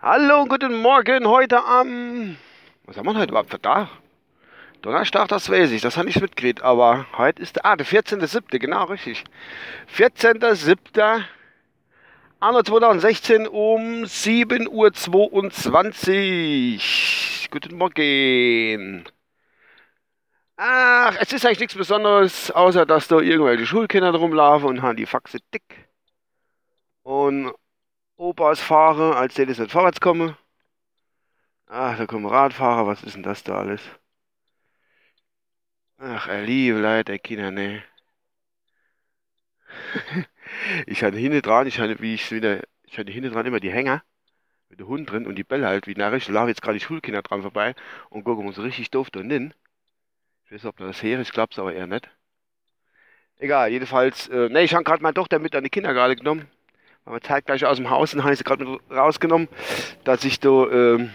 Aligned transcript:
Hallo, 0.00 0.46
guten 0.46 0.74
Morgen, 0.80 1.28
heute 1.28 1.62
am... 1.62 2.38
Was 2.84 2.96
haben 2.96 3.04
wir 3.04 3.14
heute 3.16 3.32
überhaupt 3.32 3.50
für 3.50 3.60
Tag? 3.60 3.88
Donnerstag, 4.80 5.28
das 5.28 5.50
weiß 5.50 5.72
ich, 5.72 5.82
das 5.82 5.98
habe 5.98 6.08
ich 6.08 6.18
mitgekriegt, 6.18 6.62
aber 6.62 7.04
heute 7.18 7.42
ist 7.42 7.56
der... 7.56 7.66
Ah, 7.66 7.76
der 7.76 7.84
14.07., 7.84 8.58
genau, 8.58 8.84
richtig. 8.84 9.24
14.07. 9.94 11.22
Anno 12.40 12.62
2016 12.62 13.46
um 13.46 14.04
7.22 14.04 14.70
Uhr. 14.70 14.90
Guten 17.50 17.76
Morgen. 17.76 19.04
Ach, 20.56 21.16
es 21.20 21.32
ist 21.32 21.44
eigentlich 21.46 21.60
nichts 21.60 21.74
Besonderes, 21.76 22.50
außer 22.50 22.86
dass 22.86 23.06
da 23.08 23.20
irgendwelche 23.20 23.66
Schulkinder 23.66 24.12
rumlaufen 24.14 24.68
und 24.68 24.82
haben 24.82 24.96
die 24.96 25.06
Faxe 25.06 25.38
dick. 25.52 25.88
Und 27.04 27.52
Opas 28.16 28.60
fahren, 28.60 29.14
als 29.14 29.34
die 29.34 29.46
das 29.46 29.58
nicht 29.58 29.72
vorwärts 29.72 30.00
kommen. 30.00 30.36
Ach, 31.66 31.98
da 31.98 32.06
kommen 32.06 32.24
Radfahrer, 32.24 32.86
was 32.86 33.02
ist 33.04 33.16
denn 33.16 33.22
das 33.22 33.44
da 33.44 33.58
alles? 33.58 33.82
Ach, 35.98 36.28
er 36.28 36.42
liebe 36.44 36.78
Leute, 36.78 37.18
Kinder, 37.18 37.50
ne. 37.50 37.82
ich 40.86 41.02
hatte 41.02 41.16
hinten 41.18 41.42
dran, 41.42 41.66
ich 41.66 41.78
hatte, 41.78 42.00
wie 42.00 42.14
ich 42.14 42.30
wieder, 42.30 42.62
ich 42.84 42.98
hatte 42.98 43.12
hinten 43.12 43.32
dran 43.32 43.46
immer 43.46 43.60
die 43.60 43.72
Hänger 43.72 44.02
mit 44.70 44.80
dem 44.80 44.88
Hund 44.88 45.10
drin 45.10 45.26
und 45.26 45.36
die 45.36 45.44
Bälle 45.44 45.66
halt, 45.68 45.86
wie 45.86 45.94
narrisch, 45.94 46.26
da 46.26 46.32
laufen 46.32 46.48
jetzt 46.48 46.62
gerade 46.62 46.78
die 46.78 46.84
Schulkinder 46.84 47.22
dran 47.22 47.42
vorbei 47.42 47.74
und 48.10 48.24
gucken 48.24 48.46
uns 48.46 48.58
richtig 48.58 48.90
doof 48.90 49.10
da 49.10 49.20
hin. 49.22 49.54
Ich 50.54 50.64
ob 50.64 50.76
das 50.76 51.02
her 51.02 51.18
ist, 51.18 51.26
ich 51.26 51.32
glaub's 51.32 51.58
aber 51.58 51.72
eher 51.72 51.88
nicht. 51.88 52.08
Egal, 53.40 53.72
jedenfalls, 53.72 54.28
äh, 54.28 54.48
ne, 54.48 54.62
ich 54.62 54.72
habe 54.72 54.84
gerade 54.84 55.02
meine 55.02 55.14
Tochter 55.14 55.40
mit 55.40 55.56
an 55.56 55.64
die 55.64 55.70
Kindergarten 55.70 56.14
genommen. 56.14 56.48
War 57.04 57.20
zeitgleich 57.20 57.66
aus 57.66 57.76
dem 57.76 57.90
Haus 57.90 58.14
und 58.14 58.22
habe 58.22 58.36
sie 58.36 58.44
gerade 58.44 58.78
rausgenommen, 58.88 59.48
dass 60.04 60.24
ich 60.24 60.38
da, 60.38 60.66
äh, 60.66 61.08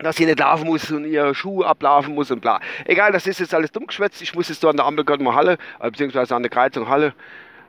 dass 0.00 0.16
sie 0.16 0.26
nicht 0.26 0.40
laufen 0.40 0.66
muss 0.66 0.90
und 0.90 1.04
ihre 1.04 1.32
Schuhe 1.32 1.64
ablaufen 1.64 2.16
muss 2.16 2.32
und 2.32 2.40
bla. 2.40 2.58
Egal, 2.86 3.12
das 3.12 3.28
ist 3.28 3.38
jetzt 3.38 3.54
alles 3.54 3.70
dumm 3.70 3.86
geschwätzt. 3.86 4.20
Ich 4.20 4.34
muss 4.34 4.48
jetzt 4.48 4.64
da 4.64 4.70
an 4.70 4.76
der 4.76 4.84
Ampel 4.84 5.04
gerade 5.04 5.22
mal 5.22 5.36
Halle, 5.36 5.58
äh, 5.78 5.88
beziehungsweise 5.88 6.34
an 6.34 6.42
der 6.42 6.50
Kreuzung 6.50 6.88
Halle. 6.88 7.14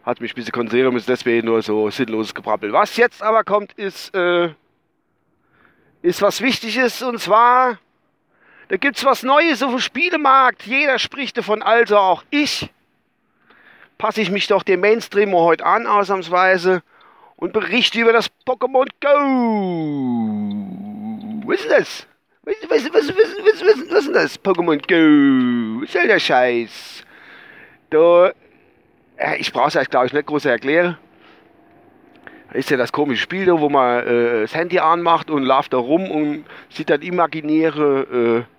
Hat 0.04 0.20
mich 0.20 0.32
ein 0.32 0.36
bisschen 0.36 0.52
konzentrieren 0.52 0.94
müssen, 0.94 1.11
deswegen 1.11 1.45
nur 1.45 1.61
so 1.61 1.92
sinnloses 1.92 2.34
Gebrabbel. 2.34 2.73
Was 2.73 2.98
jetzt 2.98 3.22
aber 3.22 3.44
kommt, 3.44 3.72
ist, 3.73 4.16
äh, 4.16 4.50
ist 6.02 6.23
was 6.23 6.42
Wichtiges 6.42 7.04
und 7.04 7.20
zwar 7.20 7.78
da 8.70 8.78
gibt's 8.78 9.06
was 9.06 9.23
Neues 9.23 9.64
auf 9.64 9.72
dem 9.72 9.80
Spielemarkt. 9.80 10.64
Jeder 10.64 11.00
spricht 11.00 11.38
davon, 11.38 11.62
also 11.62 11.98
auch 11.98 12.23
ich. 12.30 12.70
Passe 13.98 14.22
ich 14.22 14.30
mich 14.30 14.48
doch 14.48 14.64
dem 14.64 14.82
Mainstream 14.82 15.34
heute 15.34 15.66
an, 15.66 15.88
ausnahmsweise, 15.88 16.84
und 17.38 17.54
berichte 17.54 18.00
über 18.00 18.14
das 18.14 18.30
Pokémon 18.45 18.88
Go. 19.00 19.18
Was 21.48 21.62
ist 21.62 21.72
das? 21.72 22.08
Was, 22.44 22.56
was, 22.70 22.94
was, 22.94 23.08
was, 23.10 23.16
was, 23.16 23.92
was, 23.92 24.06
ist 24.06 24.16
das? 24.16 24.44
Pokémon 24.44 24.78
Go. 24.88 25.82
Was 25.82 25.94
soll 25.94 26.08
der 26.08 26.20
Scheiß? 26.20 27.04
Da, 27.90 28.32
ich 29.38 29.52
brauche 29.54 29.70
es 29.70 29.76
euch, 29.78 29.90
glaube 29.90 30.08
ich, 30.08 30.14
nicht 30.14 30.28
groß 30.28 30.45
erklären. 30.45 30.98
Ist 32.54 32.70
ja 32.70 32.78
das 32.78 32.92
komische 32.92 33.22
Spiel, 33.22 33.45
da, 33.45 33.60
wo 33.60 33.70
man 33.70 34.06
äh, 34.06 34.42
das 34.42 34.56
Handy 34.56 34.80
anmacht 34.80 35.30
und 35.30 35.44
läuft 35.44 35.73
da 35.73 35.78
rum 35.78 36.10
und 36.10 36.45
sieht 36.70 36.90
dann 36.90 37.02
imaginäre 37.02 38.45
äh, 38.45 38.56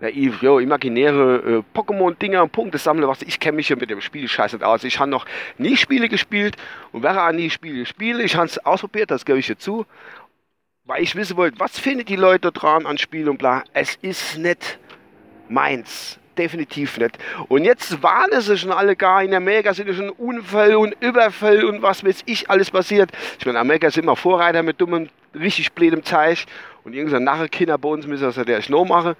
naiv, 0.00 0.42
jo, 0.42 0.58
imaginäre 0.58 1.64
äh, 1.74 1.78
Pokémon-Dinger, 1.78 2.46
Punkte 2.48 2.78
sammeln, 2.78 3.08
was 3.08 3.22
ich 3.22 3.40
kenne 3.40 3.56
mich 3.56 3.68
ja 3.68 3.76
mit 3.76 3.90
dem 3.90 4.00
Spiel 4.00 4.28
scheiße 4.28 4.64
aus. 4.64 4.84
Ich 4.84 4.98
habe 4.98 5.10
noch 5.10 5.26
nie 5.58 5.76
Spiele 5.76 6.08
gespielt 6.08 6.56
und 6.92 7.02
wäre 7.02 7.26
auch 7.26 7.32
nie 7.32 7.50
Spiele 7.50 7.86
spiele. 7.86 8.22
Ich 8.22 8.36
habe 8.36 8.46
es 8.46 8.58
ausprobiert, 8.64 9.10
das 9.10 9.24
gebe 9.24 9.38
ich 9.38 9.46
dir 9.46 9.58
zu, 9.58 9.86
weil 10.84 11.02
ich 11.02 11.14
wissen 11.16 11.36
wollte, 11.36 11.58
was 11.58 11.78
finden 11.78 12.04
die 12.04 12.16
Leute 12.16 12.52
dran 12.52 12.86
an 12.86 12.98
Spiel 12.98 13.28
und 13.28 13.38
bla. 13.38 13.64
Es 13.72 13.96
ist 14.02 14.38
nicht 14.38 14.78
meins. 15.48 16.18
Definitiv 16.36 16.98
nicht. 16.98 17.18
Und 17.48 17.64
jetzt 17.64 18.00
warnen 18.00 18.40
sie 18.40 18.56
schon 18.56 18.70
alle 18.70 18.94
gar. 18.94 19.24
In 19.24 19.34
Amerika 19.34 19.74
sind 19.74 19.92
schon 19.92 20.10
Unfälle 20.10 20.78
und 20.78 20.94
Überfälle 21.00 21.66
und 21.66 21.82
was 21.82 22.04
weiß 22.04 22.22
ich 22.26 22.48
alles 22.48 22.70
passiert. 22.70 23.10
Ich 23.40 23.44
meine, 23.44 23.58
Amerika 23.58 23.88
ist 23.88 23.98
immer 23.98 24.14
Vorreiter 24.14 24.62
mit 24.62 24.80
dummem, 24.80 25.08
richtig 25.34 25.72
blödem 25.72 26.04
Zeug. 26.04 26.46
Und 26.84 26.94
irgendein 26.94 27.24
Narre 27.24 27.48
Kinder 27.48 27.76
bei 27.76 27.88
uns 27.88 28.06
müssen 28.06 28.22
das 28.22 28.36
ja 28.36 28.44
der 28.44 28.62
Schnur 28.62 28.86
machen. 28.86 29.16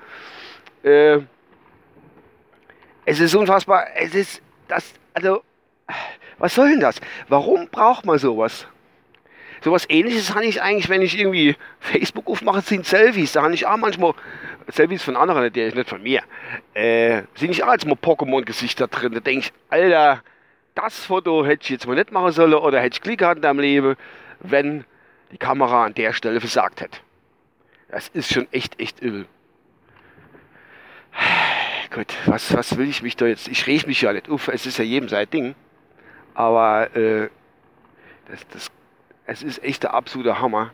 Äh, 0.82 1.20
es 3.04 3.20
ist 3.20 3.34
unfassbar. 3.34 3.86
Es 3.94 4.14
ist 4.14 4.42
das, 4.68 4.92
also, 5.14 5.42
was 6.38 6.54
soll 6.54 6.70
denn 6.70 6.80
das? 6.80 7.00
Warum 7.28 7.68
braucht 7.68 8.04
man 8.04 8.18
sowas? 8.18 8.66
Sowas 9.60 9.86
ähnliches 9.88 10.34
habe 10.34 10.44
ich 10.44 10.62
eigentlich, 10.62 10.88
wenn 10.88 11.02
ich 11.02 11.18
irgendwie 11.18 11.56
Facebook 11.80 12.28
aufmache, 12.28 12.60
sind 12.60 12.86
Selfies. 12.86 13.32
Da 13.32 13.42
habe 13.42 13.54
ich 13.54 13.66
auch 13.66 13.76
manchmal 13.76 14.14
Selfies 14.68 15.02
von 15.02 15.16
anderen, 15.16 15.52
der 15.52 15.68
ist 15.68 15.74
nicht 15.74 15.88
von 15.88 16.02
mir. 16.02 16.22
Äh, 16.74 17.22
sind 17.34 17.48
nicht 17.48 17.64
auch 17.64 17.68
als 17.68 17.84
mal 17.84 17.96
Pokémon-Gesichter 17.96 18.86
drin. 18.86 19.14
Da 19.14 19.20
denke 19.20 19.46
ich, 19.46 19.52
Alter, 19.70 20.22
das 20.74 21.06
Foto 21.06 21.44
hätte 21.44 21.64
ich 21.64 21.70
jetzt 21.70 21.86
mal 21.88 21.96
nicht 21.96 22.12
machen 22.12 22.30
sollen 22.30 22.54
oder 22.54 22.80
hätte 22.80 22.94
ich 22.94 23.02
Glück 23.02 23.18
gehabt 23.18 23.36
in 23.36 23.42
deinem 23.42 23.60
Leben, 23.60 23.96
wenn 24.40 24.84
die 25.32 25.38
Kamera 25.38 25.86
an 25.86 25.94
der 25.94 26.12
Stelle 26.12 26.40
versagt 26.40 26.80
hätte. 26.80 26.98
Das 27.88 28.08
ist 28.08 28.32
schon 28.32 28.46
echt, 28.52 28.78
echt 28.78 29.00
übel. 29.00 29.26
Gut, 31.94 32.14
was, 32.26 32.54
was 32.54 32.76
will 32.76 32.88
ich 32.88 33.02
mich 33.02 33.16
da 33.16 33.26
jetzt? 33.26 33.48
Ich 33.48 33.66
reg 33.66 33.86
mich 33.86 34.02
ja 34.02 34.12
nicht 34.12 34.28
auf, 34.28 34.48
es 34.48 34.66
ist 34.66 34.78
ja 34.78 34.84
jedem 34.84 35.08
sein 35.08 35.28
Ding. 35.30 35.54
Aber 36.34 36.94
äh, 36.94 37.28
das, 38.28 38.46
das, 38.48 38.70
es 39.26 39.42
ist 39.42 39.62
echt 39.64 39.82
der 39.82 39.94
absolute 39.94 40.38
Hammer, 40.40 40.72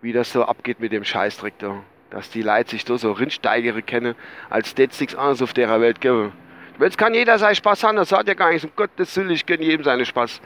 wie 0.00 0.12
das 0.12 0.32
so 0.32 0.44
abgeht 0.44 0.80
mit 0.80 0.92
dem 0.92 1.04
Scheißdreck 1.04 1.58
da. 1.58 1.82
Dass 2.10 2.30
die 2.30 2.42
Leute 2.42 2.70
sich 2.70 2.84
da 2.84 2.96
so 2.96 3.12
Rindsteigere 3.12 3.82
kennen, 3.82 4.14
als 4.48 4.74
das 4.74 5.00
nichts 5.00 5.14
anderes 5.14 5.42
auf 5.42 5.52
der 5.52 5.80
Welt 5.80 6.00
gäbe. 6.00 6.32
Jetzt 6.80 6.98
kann 6.98 7.14
jeder 7.14 7.38
seinen 7.38 7.54
Spaß 7.54 7.84
haben, 7.84 7.96
das 7.96 8.10
hat 8.10 8.26
ja 8.26 8.34
gar 8.34 8.50
nichts. 8.50 8.64
Um 8.64 8.72
Gottes 8.74 9.16
Willen, 9.16 9.30
ich 9.30 9.46
gönne 9.46 9.64
jedem 9.64 9.84
seinen 9.84 10.04
Spaß. 10.04 10.40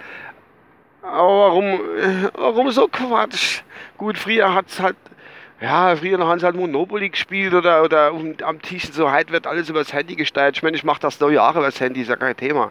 Aber 1.02 1.38
warum, 1.38 1.64
äh, 1.64 2.30
warum 2.34 2.70
so 2.70 2.88
Quatsch? 2.88 3.62
Gut, 3.96 4.18
früher 4.18 4.52
hat 4.52 4.66
es 4.68 4.80
halt 4.80 4.96
ja, 5.60 5.96
früher 5.96 6.18
haben 6.18 6.38
sie 6.38 6.46
halt 6.46 6.56
Monopoly 6.56 7.08
gespielt 7.10 7.52
oder, 7.52 7.82
oder 7.82 8.12
am 8.42 8.62
Tisch 8.62 8.90
so, 8.92 9.10
heute 9.10 9.32
wird 9.32 9.46
alles 9.46 9.68
übers 9.68 9.92
Handy 9.92 10.14
gesteuert. 10.14 10.56
Ich 10.56 10.62
meine, 10.62 10.76
ich 10.76 10.84
mache 10.84 11.00
das 11.00 11.18
noch 11.18 11.30
Jahre 11.30 11.58
übers 11.58 11.80
Handy, 11.80 12.02
ist 12.02 12.08
ja 12.08 12.16
kein 12.16 12.36
Thema. 12.36 12.70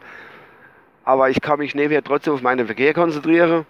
Aber 1.04 1.30
ich 1.30 1.42
kann 1.42 1.60
mich 1.60 1.76
nebenher 1.76 2.04
trotzdem 2.04 2.34
auf 2.34 2.42
meinen 2.42 2.66
Verkehr 2.66 2.94
konzentrieren 2.94 3.66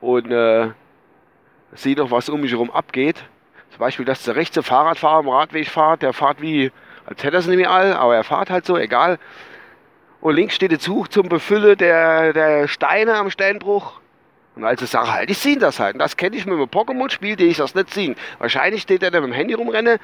und 0.00 0.30
äh, 0.30 0.70
sehe 1.74 1.96
noch, 1.96 2.10
was 2.10 2.28
um 2.28 2.40
mich 2.40 2.52
herum 2.52 2.70
abgeht. 2.70 3.24
Zum 3.70 3.78
Beispiel, 3.78 4.04
dass 4.04 4.24
der 4.24 4.34
rechte 4.34 4.62
Fahrradfahrer 4.62 5.18
am 5.18 5.28
Radweg 5.28 5.68
fährt, 5.68 6.02
der 6.02 6.12
fährt 6.12 6.40
wie, 6.40 6.72
als 7.06 7.22
hätte 7.22 7.36
er 7.36 7.40
es 7.40 7.46
nicht 7.46 7.56
mehr 7.56 7.70
all, 7.70 7.92
aber 7.92 8.16
er 8.16 8.24
fährt 8.24 8.50
halt 8.50 8.66
so, 8.66 8.76
egal. 8.76 9.18
Und 10.20 10.34
links 10.34 10.54
steht 10.54 10.72
der 10.72 10.80
Zug 10.80 11.12
zum 11.12 11.28
Befüllen 11.28 11.78
der, 11.78 12.32
der 12.32 12.68
Steine 12.68 13.14
am 13.14 13.30
Steinbruch. 13.30 14.00
Und 14.56 14.64
also 14.64 14.84
sage 14.84 15.12
halt, 15.12 15.30
ich 15.30 15.38
sehe 15.38 15.58
das 15.58 15.78
halt. 15.78 15.94
Und 15.94 16.00
das 16.00 16.16
kenne 16.16 16.36
ich 16.36 16.44
mit 16.44 16.54
einem 16.54 16.64
Pokémon-Spiel, 16.64 17.36
den 17.36 17.50
ich 17.50 17.58
das 17.58 17.74
nicht 17.74 17.94
sehen. 17.94 18.16
Wahrscheinlich 18.38 18.82
steht 18.82 19.02
er 19.02 19.10
da 19.10 19.20
mit 19.20 19.30
dem 19.30 19.34
Handy 19.34 19.54
rumrennen, 19.54 19.98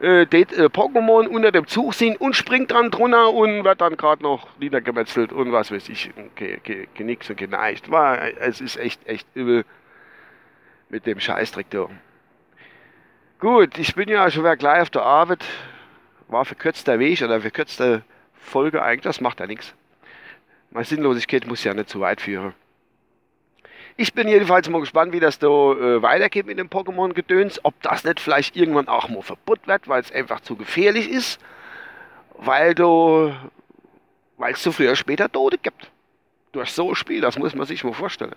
äh, 0.00 0.22
äh, 0.22 0.26
Pokémon 0.26 1.26
unter 1.26 1.52
dem 1.52 1.66
Zug 1.66 1.94
sehen 1.94 2.16
und 2.16 2.34
springt 2.34 2.70
dran 2.70 2.90
drunter 2.90 3.32
und 3.32 3.64
wird 3.64 3.80
dann 3.80 3.96
gerade 3.96 4.22
noch 4.22 4.48
niedergemetzelt 4.58 5.32
und 5.32 5.52
was 5.52 5.70
weiß 5.70 5.88
ich, 5.90 6.10
ge, 6.34 6.58
ge, 6.62 6.88
genickt 6.94 7.28
und 7.28 7.36
geneigt. 7.36 7.90
War, 7.90 8.18
es 8.40 8.60
ist 8.60 8.76
echt, 8.78 9.06
echt 9.06 9.28
übel 9.34 9.64
mit 10.88 11.06
dem 11.06 11.20
Scheißdreck 11.20 11.68
da. 11.70 11.88
Gut, 13.38 13.78
ich 13.78 13.94
bin 13.94 14.08
ja 14.08 14.30
schon 14.30 14.42
wieder 14.42 14.56
gleich 14.56 14.82
auf 14.82 14.90
der 14.90 15.02
Arbeit. 15.02 15.44
War 16.28 16.44
verkürzter 16.44 16.98
Weg 16.98 17.22
oder 17.22 17.40
verkürzte 17.40 18.02
Folge 18.34 18.82
eigentlich, 18.82 19.02
das 19.02 19.20
macht 19.20 19.40
ja 19.40 19.46
nichts. 19.46 19.74
Meine 20.70 20.84
Sinnlosigkeit 20.84 21.46
muss 21.46 21.64
ja 21.64 21.74
nicht 21.74 21.88
zu 21.88 22.00
weit 22.00 22.20
führen. 22.20 22.54
Ich 24.00 24.14
bin 24.14 24.28
jedenfalls 24.28 24.66
mal 24.70 24.80
gespannt, 24.80 25.12
wie 25.12 25.20
das 25.20 25.38
da 25.38 25.46
äh, 25.46 26.00
weitergeht 26.00 26.46
mit 26.46 26.58
dem 26.58 26.70
Pokémon-Gedöns. 26.70 27.60
Ob 27.64 27.74
das 27.82 28.02
nicht 28.02 28.18
vielleicht 28.18 28.56
irgendwann 28.56 28.88
auch 28.88 29.10
mal 29.10 29.20
verputzt 29.20 29.66
wird, 29.66 29.88
weil 29.88 30.00
es 30.00 30.10
einfach 30.10 30.40
zu 30.40 30.56
gefährlich 30.56 31.10
ist. 31.10 31.38
Weil 32.32 32.74
du, 32.74 33.30
weil 34.38 34.54
es 34.54 34.62
zu 34.62 34.72
früher 34.72 34.96
später 34.96 35.30
Tode 35.30 35.58
gibt. 35.58 35.90
Durch 36.52 36.70
so 36.70 36.88
ein 36.88 36.94
Spiel, 36.94 37.20
das 37.20 37.38
muss 37.38 37.54
man 37.54 37.66
sich 37.66 37.84
mal 37.84 37.92
vorstellen. 37.92 38.34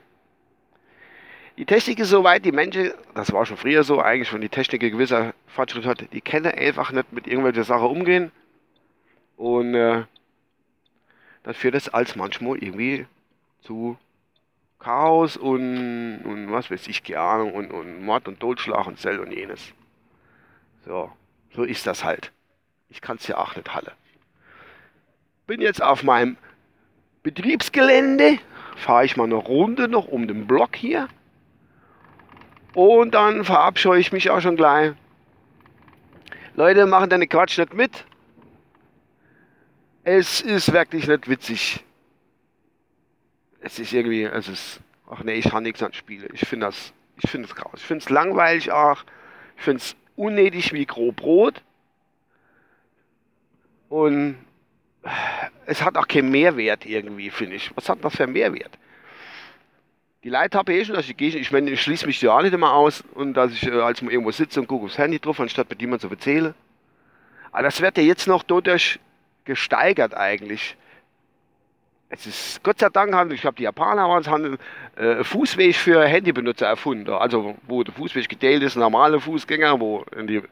Die 1.58 1.64
Technik 1.64 1.98
ist 2.00 2.10
soweit, 2.10 2.44
die 2.44 2.52
Menschen, 2.52 2.92
das 3.16 3.32
war 3.32 3.46
schon 3.46 3.56
früher 3.56 3.86
so, 3.86 4.02
eigentlich 4.02 4.28
schon 4.28 4.42
die 4.42 4.50
Technik 4.50 4.82
gewisser 4.82 5.34
Fortschritt 5.48 5.86
hat, 5.86 6.12
die 6.12 6.20
können 6.20 6.48
einfach 6.48 6.92
nicht 6.92 7.14
mit 7.14 7.26
irgendwelchen 7.26 7.64
Sachen 7.64 7.88
umgehen. 7.88 8.34
Und 9.38 9.76
äh, 9.76 10.04
dann 11.44 11.54
führt 11.54 11.76
das 11.76 11.88
als 11.88 12.18
manchmal 12.18 12.58
irgendwie 12.58 13.06
zu 13.62 13.98
Chaos 14.84 15.38
und, 15.38 16.24
und 16.26 16.52
was 16.52 16.70
weiß 16.70 16.88
ich, 16.88 17.04
keine 17.04 17.22
Ahnung, 17.22 17.54
und, 17.54 17.72
und 17.72 18.04
Mord 18.04 18.28
und 18.28 18.40
Totschlag 18.40 18.86
und 18.86 19.00
Zell 19.00 19.20
und 19.20 19.32
jenes. 19.32 19.74
So, 20.86 21.12
so 21.56 21.64
ist 21.64 21.88
das 21.88 22.04
halt. 22.04 22.32
Ich 22.90 23.00
kann 23.00 23.16
es 23.16 23.28
ja 23.28 23.38
auch 23.38 23.56
nicht 23.56 23.74
halle. 23.74 23.94
Bin 25.48 25.62
jetzt 25.62 25.82
auf 25.82 26.04
meinem 26.04 26.38
Betriebsgelände, 27.24 28.40
fahre 28.76 29.06
ich 29.06 29.16
mal 29.16 29.24
eine 29.24 29.36
Runde 29.36 29.88
noch 29.88 30.08
um 30.08 30.28
den 30.28 30.48
Block 30.48 30.76
hier. 30.76 31.08
Und 32.74 33.14
dann 33.14 33.46
verabscheue 33.46 34.00
ich 34.00 34.12
mich 34.12 34.30
auch 34.30 34.42
schon 34.42 34.58
gleich. 34.58 34.94
Leute, 36.56 36.86
machen 36.86 37.10
deine 37.10 37.28
Quatsch 37.28 37.58
nicht 37.58 37.74
mit. 37.74 38.06
Es 40.04 40.42
ist 40.42 40.74
wirklich 40.74 41.08
nicht 41.08 41.30
witzig. 41.30 41.84
Es 43.64 43.80
ist 43.80 43.94
irgendwie, 43.94 44.24
es 44.24 44.48
ist, 44.48 44.82
ach 45.10 45.24
nee, 45.24 45.36
ich 45.36 45.52
habe 45.52 45.64
nichts 45.64 45.82
an 45.82 45.94
Spiele. 45.94 46.28
Ich 46.34 46.46
finde 46.48 46.66
das, 46.68 46.94
ich 47.22 47.30
finde 47.30 47.48
es 47.48 47.56
graus. 47.56 47.76
Ich 47.78 47.86
finde 47.86 48.04
es 48.04 48.10
langweilig 48.10 48.72
auch. 48.72 49.04
Ich 49.58 49.64
finde 49.64 49.78
es 49.78 49.96
unnötig 50.16 50.74
wie 50.74 50.86
grob 50.86 51.16
Brot. 51.16 51.62
Und 53.90 54.38
es 55.66 55.82
hat 55.82 55.98
auch 55.98 56.08
keinen 56.08 56.30
Mehrwert 56.30 56.86
irgendwie, 56.86 57.30
finde 57.30 57.56
ich. 57.56 57.72
Was 57.76 57.90
hat 57.90 58.04
das 58.04 58.16
für 58.16 58.24
einen 58.24 58.34
Mehrwert? 58.34 58.78
Die 60.24 60.30
Leute 60.30 60.58
habe 60.58 60.74
ich 60.74 60.88
schon, 60.88 60.96
dass 60.96 61.10
ich 61.10 61.20
ich 61.20 61.52
meine, 61.52 61.70
ich 61.72 61.82
schließe 61.82 62.06
mich 62.06 62.22
ja 62.22 62.38
auch 62.38 62.42
nicht 62.42 62.54
immer 62.54 62.74
aus 62.74 63.04
und 63.14 63.34
dass 63.34 63.52
ich 63.52 63.68
äh, 63.68 63.82
als 63.82 64.02
irgendwo 64.02 64.32
sitze 64.32 64.62
und 64.62 64.68
gucke 64.68 64.86
aufs 64.86 64.98
Handy 64.98 65.20
drauf, 65.20 65.40
anstatt 65.40 65.70
mit 65.70 65.82
jemandem 65.82 66.10
zu 66.10 66.14
erzählen. 66.14 66.54
Aber 67.52 67.64
das 67.64 67.82
wird 67.82 67.98
ja 67.98 68.04
jetzt 68.04 68.28
noch 68.28 68.44
dadurch 68.44 69.00
gesteigert 69.44 70.16
eigentlich. 70.16 70.78
Es 72.16 72.28
ist, 72.28 72.64
Gott 72.64 72.78
sei 72.78 72.90
Dank 72.90 73.12
haben, 73.16 73.32
ich 73.32 73.42
glaube, 73.42 73.56
die 73.56 73.64
Japaner 73.64 74.08
waren, 74.08 74.24
haben 74.28 74.58
äh, 74.96 75.24
Fußweg 75.24 75.76
für 75.76 76.06
Handybenutzer 76.06 76.68
erfunden. 76.68 77.10
Also, 77.10 77.56
wo 77.64 77.84
der 77.84 77.92
Fußweg 77.92 78.30
geteilt 78.30 78.62
ist, 78.62 78.76
normale 78.76 79.20
Fußgänger, 79.20 79.80
wo 79.80 80.06
in 80.16 80.28
die 80.28 80.44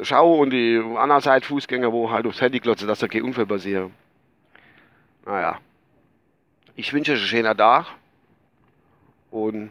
Schau 0.00 0.36
und 0.36 0.50
die 0.50 0.82
andere 0.96 1.20
Seite 1.20 1.46
Fußgänger, 1.46 1.92
wo 1.92 2.10
halt 2.10 2.26
aufs 2.26 2.40
Handy 2.40 2.60
klotzen, 2.60 2.88
dass 2.88 3.00
da 3.00 3.08
kein 3.08 3.24
Unfall 3.24 3.44
passiert. 3.44 3.90
Naja. 5.26 5.58
Ich 6.76 6.94
wünsche 6.94 7.12
euch 7.12 7.18
einen 7.18 7.26
schönen 7.26 7.58
Tag 7.58 7.84
und 9.30 9.70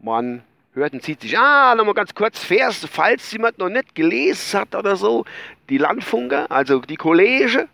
man 0.00 0.42
hört 0.74 0.92
und 0.92 1.02
zieht 1.02 1.22
sich, 1.22 1.38
ah, 1.38 1.74
nochmal 1.74 1.94
ganz 1.94 2.14
kurz, 2.14 2.44
Vers, 2.44 2.86
falls 2.92 3.32
jemand 3.32 3.56
noch 3.56 3.70
nicht 3.70 3.94
gelesen 3.94 4.60
hat 4.60 4.74
oder 4.74 4.96
so, 4.96 5.24
die 5.70 5.78
Landfunker, 5.78 6.50
also 6.50 6.80
die 6.80 6.96
Kollege, 6.96 7.68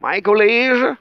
mein 0.00 0.24
Kollege, 0.24 0.96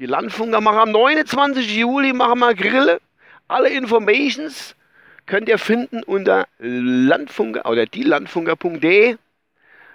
die 0.00 0.06
Landfunker 0.06 0.62
machen 0.62 0.78
am 0.78 0.90
29. 0.92 1.76
Juli 1.76 2.14
machen 2.14 2.38
wir 2.38 2.54
Grille. 2.54 3.02
Alle 3.48 3.68
Informations 3.68 4.74
könnt 5.26 5.46
ihr 5.46 5.58
finden 5.58 6.02
unter 6.02 6.48
Landfunker 6.58 7.66
oder 7.66 7.84
dielandfunker.de. 7.84 9.18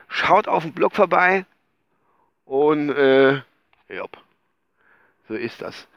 Schaut 0.08 0.48
auf 0.48 0.62
den 0.62 0.74
Blog 0.74 0.94
vorbei 0.96 1.46
und 2.46 2.92
äh, 2.92 3.34
ja, 3.34 4.06
so 5.28 5.34
ist 5.34 5.64
das. 5.64 5.88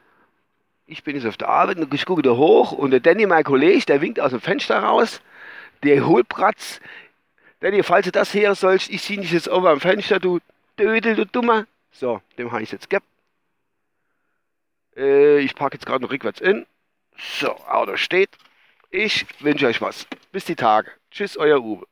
Ich 0.86 1.04
bin 1.04 1.14
jetzt 1.14 1.26
auf 1.26 1.36
der 1.36 1.50
Arbeit 1.50 1.76
und 1.76 1.92
ich 1.92 2.06
gucke 2.06 2.22
da 2.22 2.30
hoch 2.30 2.72
und 2.72 2.92
der 2.92 3.00
Danny, 3.00 3.26
mein 3.26 3.44
Kollege, 3.44 3.84
der 3.84 4.00
winkt 4.00 4.20
aus 4.20 4.30
dem 4.30 4.40
Fenster 4.40 4.78
raus. 4.78 5.20
Der 5.82 6.06
Hohlpratz. 6.06 6.80
Danny, 7.60 7.82
falls 7.82 8.06
du 8.06 8.12
das 8.12 8.32
her 8.32 8.54
sollst, 8.54 8.88
ich 8.88 9.02
sehe 9.02 9.18
dich 9.18 9.32
jetzt 9.32 9.50
oben 9.50 9.66
am 9.66 9.80
Fenster, 9.80 10.18
du 10.18 10.38
Dödel, 10.78 11.14
du 11.14 11.26
Dummer. 11.26 11.66
So, 11.92 12.22
dem 12.38 12.50
habe 12.52 12.62
ich 12.62 12.72
jetzt 12.72 12.88
gehabt. 12.88 13.04
Äh, 14.98 15.38
ich 15.38 15.54
parke 15.54 15.76
jetzt 15.76 15.86
gerade 15.86 16.02
noch 16.02 16.10
rückwärts 16.10 16.40
in. 16.40 16.66
So, 17.16 17.52
Auto 17.66 17.96
steht. 17.96 18.30
Ich 18.90 19.26
wünsche 19.40 19.66
euch 19.66 19.80
was. 19.80 20.06
Bis 20.32 20.44
die 20.44 20.56
Tage. 20.56 20.90
Tschüss, 21.10 21.36
euer 21.36 21.60
Uwe. 21.62 21.86